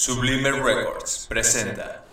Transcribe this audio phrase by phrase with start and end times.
[0.00, 2.04] Sublimer Records presenta.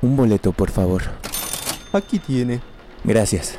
[0.00, 1.02] Un boleto, por favor.
[1.92, 2.60] Aquí tiene.
[3.04, 3.56] Gracias.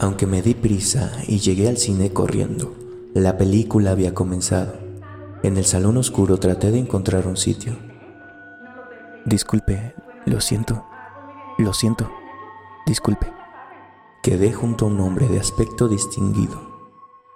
[0.00, 2.74] Aunque me di prisa y llegué al cine corriendo,
[3.14, 4.74] la película había comenzado.
[5.44, 7.78] En el salón oscuro traté de encontrar un sitio.
[9.24, 9.94] Disculpe,
[10.26, 10.84] lo siento.
[11.58, 12.10] Lo siento.
[12.86, 13.32] Disculpe.
[14.22, 16.90] Quedé junto a un hombre de aspecto distinguido.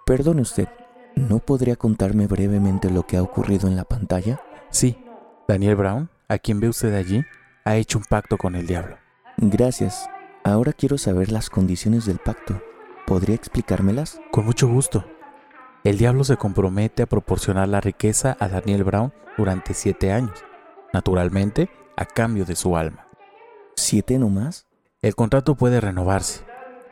[0.05, 0.69] Perdone usted,
[1.17, 4.43] ¿no podría contarme brevemente lo que ha ocurrido en la pantalla?
[4.71, 5.03] Sí,
[5.49, 7.23] Daniel Brown, a quien ve usted allí,
[7.65, 8.99] ha hecho un pacto con el diablo.
[9.39, 10.09] Gracias.
[10.45, 12.61] Ahora quiero saber las condiciones del pacto.
[13.07, 14.21] ¿Podría explicármelas?
[14.31, 15.07] Con mucho gusto.
[15.85, 20.45] El diablo se compromete a proporcionar la riqueza a Daniel Brown durante siete años,
[20.93, 23.07] naturalmente a cambio de su alma.
[23.77, 24.67] ¿Siete nomás?
[25.03, 26.45] El contrato puede renovarse.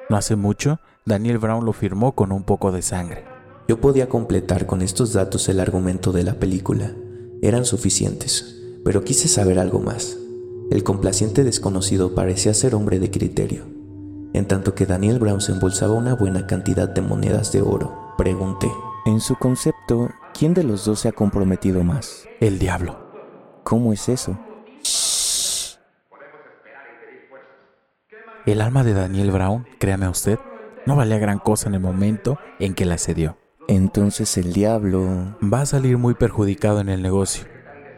[0.09, 3.25] No hace mucho, Daniel Brown lo firmó con un poco de sangre.
[3.69, 6.93] Yo podía completar con estos datos el argumento de la película.
[7.41, 10.19] Eran suficientes, pero quise saber algo más.
[10.71, 13.65] El complaciente desconocido parecía ser hombre de criterio.
[14.33, 18.71] En tanto que Daniel Brown se embolsaba una buena cantidad de monedas de oro, pregunté.
[19.05, 22.29] En su concepto, ¿quién de los dos se ha comprometido más?
[22.41, 22.99] El diablo.
[23.65, 24.39] ¿Cómo es eso?
[28.45, 30.41] El alma de Daniel Brown, créame usted,
[30.85, 33.37] no valía gran cosa en el momento en que la cedió.
[33.69, 35.37] Entonces el diablo...
[35.41, 37.45] Va a salir muy perjudicado en el negocio,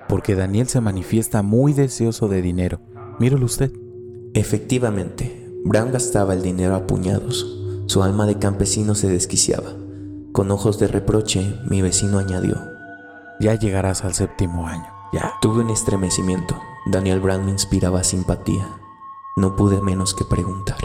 [0.06, 2.78] porque Daniel se manifiesta muy deseoso de dinero.
[3.18, 3.72] Mírelo usted.
[4.34, 7.62] Efectivamente, Brown gastaba el dinero a puñados.
[7.86, 9.72] Su alma de campesino se desquiciaba.
[10.32, 12.56] Con ojos de reproche, mi vecino añadió.
[13.40, 14.86] Ya llegarás al séptimo año.
[15.14, 15.32] Ya.
[15.40, 16.54] Tuve un estremecimiento.
[16.84, 18.66] Daniel Brown me inspiraba simpatía.
[19.36, 20.78] No pude menos que preguntar.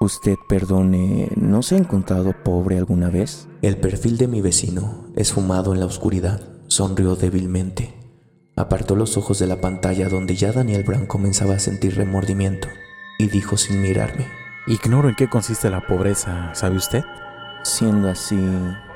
[0.00, 3.48] Usted, perdone, ¿no se ha encontrado pobre alguna vez?
[3.60, 7.94] El perfil de mi vecino, esfumado en la oscuridad, sonrió débilmente.
[8.56, 12.66] Apartó los ojos de la pantalla donde ya Daniel Brown comenzaba a sentir remordimiento
[13.18, 14.26] y dijo sin mirarme.
[14.66, 17.04] Ignoro en qué consiste la pobreza, ¿sabe usted?
[17.62, 18.40] Siendo así...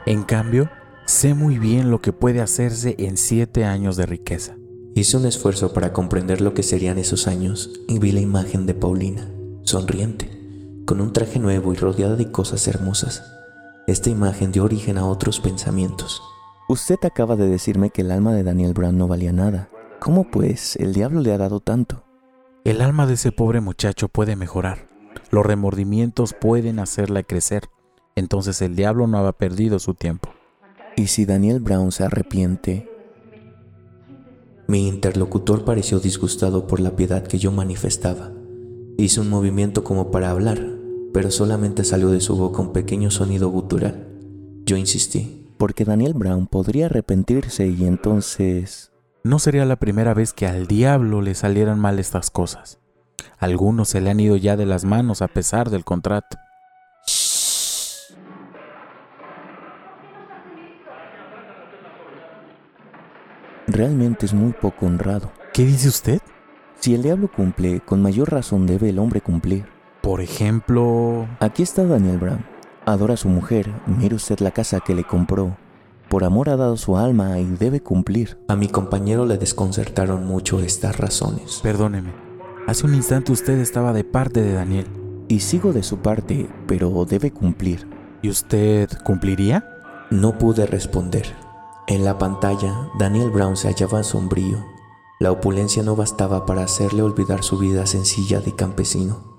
[0.06, 0.70] En cambio,
[1.04, 4.56] sé muy bien lo que puede hacerse en siete años de riqueza.
[4.96, 8.72] Hice un esfuerzo para comprender lo que serían esos años y vi la imagen de
[8.72, 9.30] Paulina,
[9.62, 10.30] sonriente,
[10.86, 13.22] con un traje nuevo y rodeada de cosas hermosas.
[13.86, 16.22] Esta imagen dio origen a otros pensamientos.
[16.70, 19.68] Usted acaba de decirme que el alma de Daniel Brown no valía nada.
[20.00, 22.04] ¿Cómo pues el diablo le ha dado tanto?
[22.64, 24.88] El alma de ese pobre muchacho puede mejorar.
[25.30, 27.68] Los remordimientos pueden hacerla crecer.
[28.14, 30.30] Entonces el diablo no ha perdido su tiempo.
[30.96, 32.95] ¿Y si Daniel Brown se arrepiente?
[34.68, 38.32] Mi interlocutor pareció disgustado por la piedad que yo manifestaba.
[38.98, 40.60] Hizo un movimiento como para hablar,
[41.12, 44.08] pero solamente salió de su boca un pequeño sonido gutural.
[44.64, 45.52] Yo insistí.
[45.56, 48.90] Porque Daniel Brown podría arrepentirse y entonces...
[49.22, 52.78] No sería la primera vez que al diablo le salieran mal estas cosas.
[53.38, 56.38] Algunos se le han ido ya de las manos a pesar del contrato.
[63.76, 65.30] Realmente es muy poco honrado.
[65.52, 66.22] ¿Qué dice usted?
[66.80, 69.66] Si el diablo cumple, con mayor razón debe el hombre cumplir.
[70.00, 71.28] Por ejemplo...
[71.40, 72.46] Aquí está Daniel Brown.
[72.86, 73.70] Adora a su mujer.
[73.86, 75.58] Mire usted la casa que le compró.
[76.08, 78.38] Por amor ha dado su alma y debe cumplir.
[78.48, 81.60] A mi compañero le desconcertaron mucho estas razones.
[81.62, 82.14] Perdóneme.
[82.66, 84.86] Hace un instante usted estaba de parte de Daniel.
[85.28, 87.86] Y sigo de su parte, pero debe cumplir.
[88.22, 89.68] ¿Y usted cumpliría?
[90.10, 91.45] No pude responder.
[91.88, 94.66] En la pantalla, Daniel Brown se hallaba sombrío.
[95.20, 99.36] La opulencia no bastaba para hacerle olvidar su vida sencilla de campesino.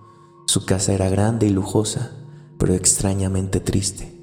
[0.48, 2.12] Su casa era grande y lujosa,
[2.58, 4.18] pero extrañamente triste.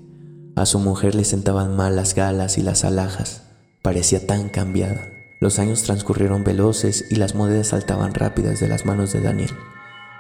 [0.57, 3.43] A su mujer le sentaban mal las galas y las alhajas.
[3.83, 5.03] Parecía tan cambiada.
[5.43, 9.51] Los años transcurrieron veloces y las monedas saltaban rápidas de las manos de Daniel,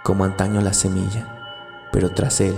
[0.02, 1.88] como antaño la semilla.
[1.90, 2.54] Pero tras él,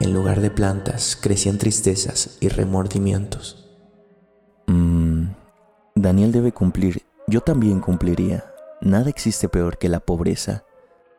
[0.00, 3.69] en lugar de plantas, crecían tristezas y remordimientos.
[6.00, 7.02] Daniel debe cumplir.
[7.26, 8.44] Yo también cumpliría.
[8.80, 10.64] Nada existe peor que la pobreza.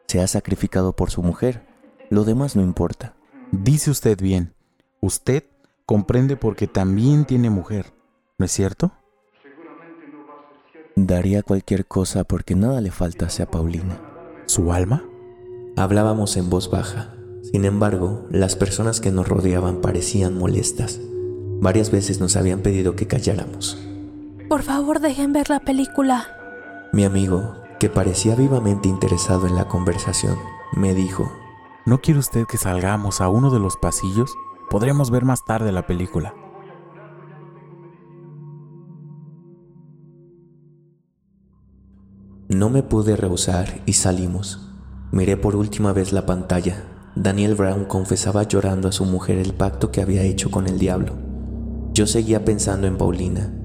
[0.07, 1.67] Se ha sacrificado por su mujer.
[2.09, 3.13] Lo demás no importa.
[3.51, 4.55] Dice usted bien.
[4.99, 5.43] Usted
[5.85, 7.93] comprende porque también tiene mujer.
[8.39, 8.91] ¿No es cierto?
[10.95, 14.01] Daría cualquier cosa porque nada le faltase a Paulina.
[14.47, 15.03] ¿Su alma?
[15.77, 17.13] Hablábamos en voz baja.
[17.43, 20.99] Sin embargo, las personas que nos rodeaban parecían molestas.
[21.59, 23.90] Varias veces nos habían pedido que calláramos.
[24.51, 26.27] Por favor, dejen ver la película.
[26.91, 30.35] Mi amigo, que parecía vivamente interesado en la conversación,
[30.73, 31.31] me dijo,
[31.85, 34.35] ¿No quiere usted que salgamos a uno de los pasillos?
[34.69, 36.33] Podremos ver más tarde la película.
[42.49, 44.69] No me pude rehusar y salimos.
[45.13, 46.83] Miré por última vez la pantalla.
[47.15, 51.13] Daniel Brown confesaba llorando a su mujer el pacto que había hecho con el diablo.
[51.93, 53.60] Yo seguía pensando en Paulina,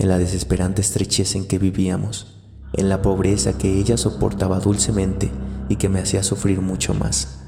[0.00, 2.40] en la desesperante estrechez en que vivíamos,
[2.72, 5.30] en la pobreza que ella soportaba dulcemente
[5.68, 7.42] y que me hacía sufrir mucho más.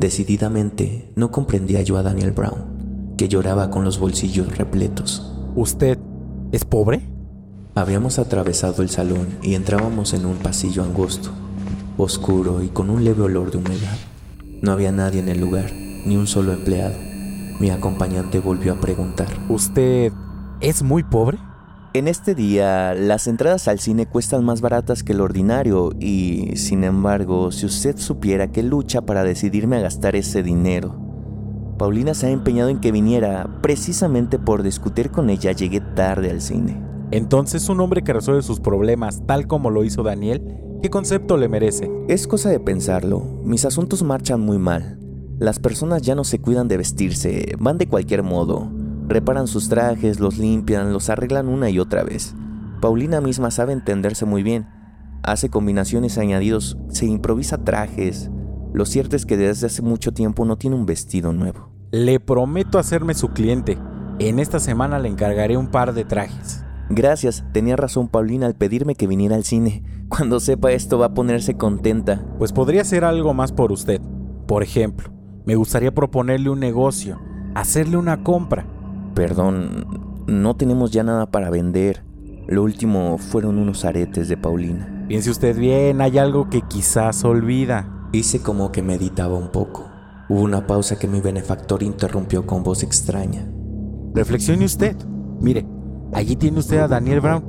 [0.00, 5.32] Decididamente no comprendía yo a Daniel Brown, que lloraba con los bolsillos repletos.
[5.54, 5.96] ¿Usted
[6.50, 7.08] es pobre?
[7.76, 11.30] Habíamos atravesado el salón y entrábamos en un pasillo angosto,
[11.98, 13.96] oscuro y con un leve olor de humedad.
[14.60, 15.70] No había nadie en el lugar,
[16.04, 16.96] ni un solo empleado.
[17.60, 19.28] Mi acompañante volvió a preguntar.
[19.48, 20.12] ¿Usted
[20.60, 21.38] es muy pobre?
[21.94, 26.84] En este día, las entradas al cine cuestan más baratas que el ordinario y, sin
[26.84, 30.96] embargo, si usted supiera que lucha para decidirme a gastar ese dinero.
[31.76, 36.40] Paulina se ha empeñado en que viniera, precisamente por discutir con ella llegué tarde al
[36.40, 36.82] cine.
[37.10, 41.50] Entonces, un hombre que resuelve sus problemas tal como lo hizo Daniel, ¿qué concepto le
[41.50, 41.90] merece?
[42.08, 44.98] Es cosa de pensarlo, mis asuntos marchan muy mal.
[45.38, 48.70] Las personas ya no se cuidan de vestirse, van de cualquier modo.
[49.12, 52.34] Reparan sus trajes, los limpian, los arreglan una y otra vez.
[52.80, 54.66] Paulina misma sabe entenderse muy bien.
[55.22, 58.30] Hace combinaciones añadidos, se improvisa trajes.
[58.72, 61.68] Lo cierto es que desde hace mucho tiempo no tiene un vestido nuevo.
[61.90, 63.76] Le prometo hacerme su cliente.
[64.18, 66.64] En esta semana le encargaré un par de trajes.
[66.88, 69.84] Gracias, tenía razón Paulina al pedirme que viniera al cine.
[70.08, 72.24] Cuando sepa esto va a ponerse contenta.
[72.38, 74.00] Pues podría hacer algo más por usted.
[74.48, 75.12] Por ejemplo,
[75.44, 77.20] me gustaría proponerle un negocio,
[77.54, 78.66] hacerle una compra.
[79.14, 79.86] Perdón,
[80.26, 82.04] no tenemos ya nada para vender.
[82.48, 85.04] Lo último fueron unos aretes de Paulina.
[85.08, 88.08] Piense usted bien, hay algo que quizás olvida.
[88.12, 89.88] Hice como que meditaba un poco.
[90.28, 93.46] Hubo una pausa que mi benefactor interrumpió con voz extraña.
[94.14, 94.96] Reflexione usted.
[95.40, 95.66] Mire,
[96.12, 97.44] allí tiene usted a Daniel Brown.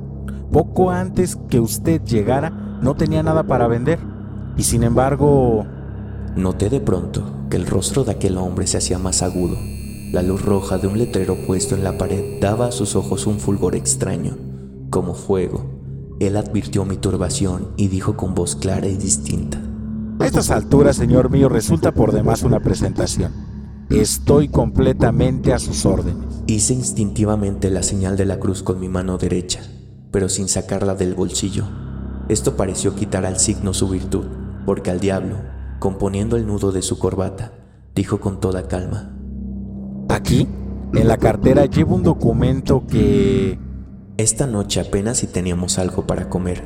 [0.52, 3.98] Poco antes que usted llegara, no tenía nada para vender.
[4.56, 5.66] Y sin embargo...
[6.36, 9.56] Noté de pronto que el rostro de aquel hombre se hacía más agudo.
[10.12, 13.40] La luz roja de un letrero puesto en la pared daba a sus ojos un
[13.40, 14.36] fulgor extraño,
[14.90, 15.64] como fuego.
[16.20, 19.60] Él advirtió mi turbación y dijo con voz clara y distinta.
[20.20, 23.32] A estas alturas, señor mío, resulta por demás una presentación.
[23.90, 26.24] Estoy completamente a sus órdenes.
[26.46, 29.62] Hice instintivamente la señal de la cruz con mi mano derecha,
[30.10, 31.66] pero sin sacarla del bolsillo.
[32.28, 34.24] Esto pareció quitar al signo su virtud,
[34.64, 35.36] porque al diablo,
[35.80, 37.52] componiendo el nudo de su corbata,
[37.94, 39.13] dijo con toda calma.
[40.14, 40.46] Aquí,
[40.92, 43.58] en la cartera, llevo un documento que...
[44.16, 46.64] Esta noche apenas si teníamos algo para comer.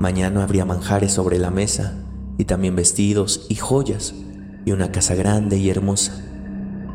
[0.00, 1.94] Mañana habría manjares sobre la mesa,
[2.36, 4.12] y también vestidos y joyas,
[4.64, 6.20] y una casa grande y hermosa.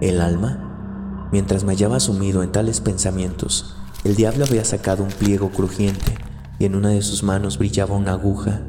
[0.02, 5.50] El alma, mientras me hallaba sumido en tales pensamientos, el diablo había sacado un pliego
[5.50, 6.18] crujiente
[6.60, 8.64] y en una de sus manos brillaba una aguja.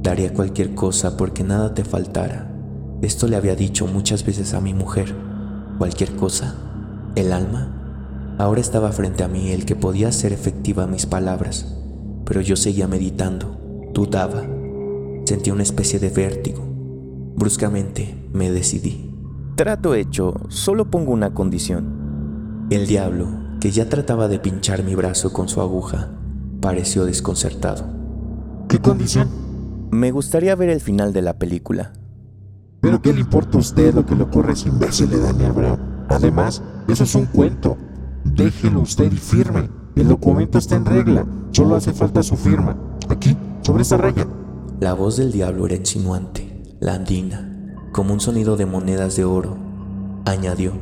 [0.00, 2.50] Daría cualquier cosa porque nada te faltara.
[3.02, 5.35] Esto le había dicho muchas veces a mi mujer.
[5.78, 6.54] Cualquier cosa.
[7.16, 8.34] El alma.
[8.38, 11.74] Ahora estaba frente a mí el que podía hacer efectiva mis palabras,
[12.24, 13.58] pero yo seguía meditando,
[13.94, 14.42] dudaba,
[15.24, 16.62] sentía una especie de vértigo.
[17.36, 19.14] Bruscamente me decidí.
[19.56, 22.66] Trato hecho, solo pongo una condición.
[22.70, 23.28] El diablo,
[23.60, 26.10] que ya trataba de pinchar mi brazo con su aguja,
[26.60, 27.86] pareció desconcertado.
[28.68, 29.28] ¿Qué condición?
[29.90, 31.92] Me gustaría ver el final de la película.
[32.86, 35.50] ¿Pero qué le importa a usted lo que le ocurre a ese imbécil de Daniel
[35.50, 36.06] Brown?
[36.08, 37.76] Además, eso es un cuento.
[38.22, 39.68] Déjelo usted y firme.
[39.96, 41.26] El documento está en regla.
[41.50, 42.76] Solo hace falta su firma.
[43.08, 44.28] Aquí, sobre esa raya.
[44.78, 49.56] La voz del diablo era insinuante, landina, como un sonido de monedas de oro.
[50.24, 50.74] Añadió.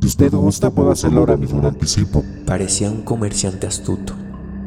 [0.00, 2.24] Si usted gusta, puedo hacerlo ahora mismo en anticipo.
[2.46, 4.14] Parecía un comerciante astuto.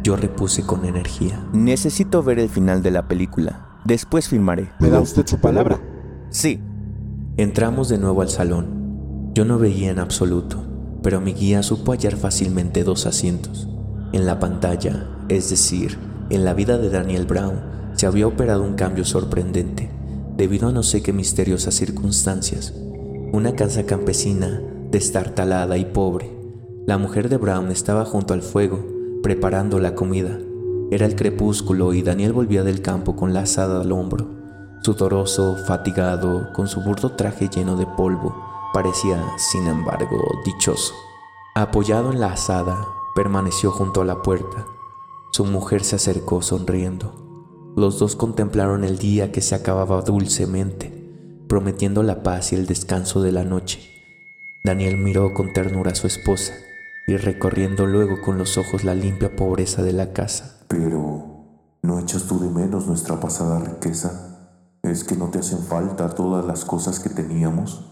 [0.04, 1.44] Yo repuse con energía.
[1.54, 3.80] Necesito ver el final de la película.
[3.84, 4.70] Después filmaré.
[4.80, 5.82] ¿Me da usted su palabra?
[6.32, 6.62] Sí.
[7.36, 9.32] Entramos de nuevo al salón.
[9.34, 10.64] Yo no veía en absoluto,
[11.04, 13.68] pero mi guía supo hallar fácilmente dos asientos.
[14.14, 15.98] En la pantalla, es decir,
[16.30, 17.60] en la vida de Daniel Brown,
[17.96, 19.90] se había operado un cambio sorprendente,
[20.38, 22.74] debido a no sé qué misteriosas circunstancias.
[23.34, 26.32] Una casa campesina, destartalada y pobre.
[26.88, 28.86] La mujer de Brown estaba junto al fuego,
[29.22, 30.40] preparando la comida.
[30.92, 34.41] Era el crepúsculo y Daniel volvía del campo con la asada al hombro.
[34.84, 38.36] Sudoroso, fatigado, con su burdo traje lleno de polvo,
[38.74, 40.96] parecía, sin embargo, dichoso.
[41.54, 44.66] Apoyado en la asada, permaneció junto a la puerta.
[45.34, 47.14] Su mujer se acercó sonriendo.
[47.76, 50.92] Los dos contemplaron el día que se acababa dulcemente,
[51.48, 53.82] prometiendo la paz y el descanso de la noche.
[54.64, 56.54] Daniel miró con ternura a su esposa
[57.06, 60.66] y recorriendo luego con los ojos la limpia pobreza de la casa.
[60.68, 61.46] Pero,
[61.84, 64.31] ¿no echas tú de menos nuestra pasada riqueza?
[64.84, 67.86] ¿Es que no te hacen falta todas las cosas que teníamos?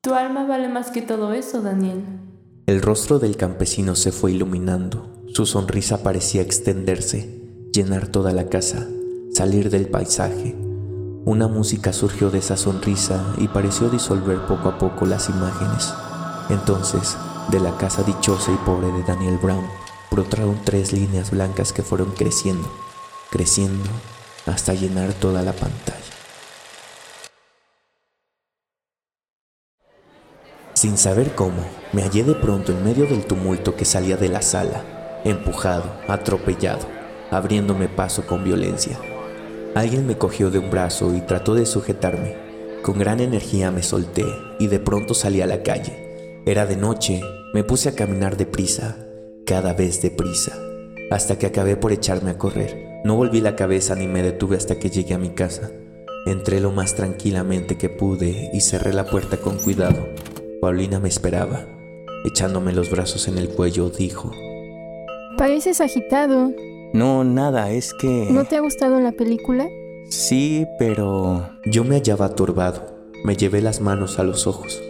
[0.00, 2.04] Tu alma vale más que todo eso, Daniel.
[2.66, 5.22] El rostro del campesino se fue iluminando.
[5.32, 8.86] Su sonrisa parecía extenderse, llenar toda la casa,
[9.32, 10.56] salir del paisaje.
[11.24, 15.94] Una música surgió de esa sonrisa y pareció disolver poco a poco las imágenes.
[16.50, 17.16] Entonces,
[17.50, 19.64] de la casa dichosa y pobre de Daniel Brown,
[20.10, 22.68] brotaron tres líneas blancas que fueron creciendo,
[23.30, 23.88] creciendo
[24.46, 26.03] hasta llenar toda la pantalla.
[30.84, 31.64] Sin saber cómo,
[31.94, 34.84] me hallé de pronto en medio del tumulto que salía de la sala,
[35.24, 36.86] empujado, atropellado,
[37.30, 39.00] abriéndome paso con violencia.
[39.74, 42.36] Alguien me cogió de un brazo y trató de sujetarme.
[42.82, 44.26] Con gran energía me solté
[44.58, 46.42] y de pronto salí a la calle.
[46.44, 47.22] Era de noche,
[47.54, 48.98] me puse a caminar deprisa,
[49.46, 50.52] cada vez deprisa,
[51.10, 53.00] hasta que acabé por echarme a correr.
[53.06, 55.70] No volví la cabeza ni me detuve hasta que llegué a mi casa.
[56.26, 60.06] Entré lo más tranquilamente que pude y cerré la puerta con cuidado.
[60.64, 61.66] Paulina me esperaba.
[62.24, 64.30] Echándome los brazos en el cuello, dijo.
[65.36, 66.52] Pareces agitado.
[66.94, 68.28] No, nada, es que...
[68.30, 69.68] ¿No te ha gustado la película?
[70.08, 71.50] Sí, pero...
[71.66, 73.10] Yo me hallaba turbado.
[73.26, 74.82] Me llevé las manos a los ojos.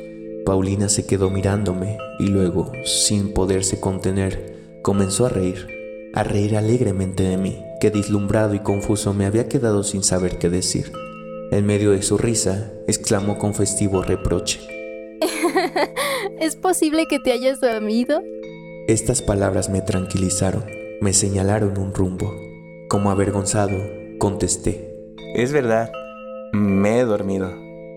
[0.46, 5.66] Paulina se quedó mirándome y luego, sin poderse contener, comenzó a reír,
[6.14, 10.50] a reír alegremente de mí, que deslumbrado y confuso me había quedado sin saber qué
[10.50, 10.92] decir.
[11.50, 14.73] En medio de su risa, exclamó con festivo reproche.
[16.44, 18.20] ¿Es posible que te hayas dormido?
[18.86, 20.62] Estas palabras me tranquilizaron,
[21.00, 22.30] me señalaron un rumbo.
[22.86, 23.78] Como avergonzado,
[24.18, 24.94] contesté.
[25.34, 25.90] Es verdad,
[26.52, 27.50] me he dormido.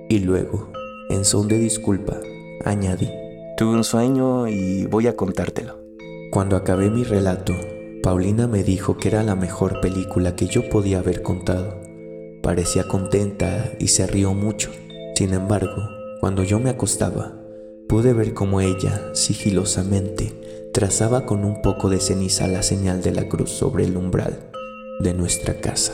[0.08, 0.72] Y luego,
[1.10, 2.22] en son de disculpa,
[2.63, 3.10] añadí.
[3.58, 5.82] Tuve un sueño y voy a contártelo.
[6.32, 7.54] Cuando acabé mi relato,
[8.01, 11.82] Paulina me dijo que era la mejor película que yo podía haber contado.
[12.42, 14.72] Parecía contenta y se rió mucho.
[15.16, 15.84] Sin embargo,
[16.22, 17.37] cuando yo me acostaba,
[17.88, 20.34] pude ver cómo ella, sigilosamente,
[20.74, 24.51] trazaba con un poco de ceniza la señal de la cruz sobre el umbral
[25.00, 25.94] de nuestra casa.